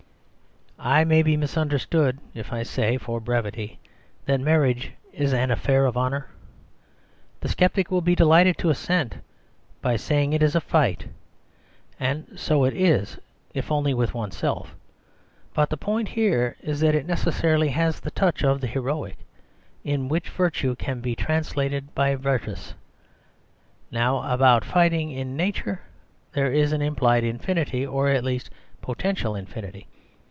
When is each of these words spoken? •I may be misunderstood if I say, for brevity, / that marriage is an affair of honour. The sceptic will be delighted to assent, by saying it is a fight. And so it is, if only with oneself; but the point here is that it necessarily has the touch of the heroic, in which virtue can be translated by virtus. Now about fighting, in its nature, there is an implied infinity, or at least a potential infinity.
•I 0.83 1.03
may 1.03 1.21
be 1.21 1.37
misunderstood 1.37 2.17
if 2.33 2.51
I 2.51 2.63
say, 2.63 2.97
for 2.97 3.19
brevity, 3.21 3.77
/ 4.05 4.25
that 4.25 4.39
marriage 4.39 4.93
is 5.13 5.31
an 5.31 5.51
affair 5.51 5.85
of 5.85 5.95
honour. 5.95 6.27
The 7.41 7.49
sceptic 7.49 7.91
will 7.91 8.01
be 8.01 8.15
delighted 8.15 8.57
to 8.57 8.71
assent, 8.71 9.17
by 9.83 9.95
saying 9.95 10.33
it 10.33 10.41
is 10.41 10.55
a 10.55 10.59
fight. 10.59 11.05
And 11.99 12.25
so 12.35 12.63
it 12.63 12.73
is, 12.75 13.19
if 13.53 13.71
only 13.71 13.93
with 13.93 14.15
oneself; 14.15 14.73
but 15.53 15.69
the 15.69 15.77
point 15.77 16.07
here 16.09 16.57
is 16.61 16.79
that 16.79 16.95
it 16.95 17.05
necessarily 17.05 17.69
has 17.69 17.99
the 17.99 18.09
touch 18.09 18.43
of 18.43 18.59
the 18.59 18.65
heroic, 18.65 19.17
in 19.83 20.09
which 20.09 20.31
virtue 20.31 20.75
can 20.75 20.99
be 20.99 21.15
translated 21.15 21.93
by 21.93 22.15
virtus. 22.15 22.73
Now 23.91 24.33
about 24.33 24.65
fighting, 24.65 25.11
in 25.11 25.31
its 25.33 25.37
nature, 25.37 25.81
there 26.31 26.51
is 26.51 26.73
an 26.73 26.81
implied 26.81 27.23
infinity, 27.23 27.85
or 27.85 28.09
at 28.09 28.23
least 28.23 28.47
a 28.47 28.83
potential 28.83 29.35
infinity. 29.35 29.85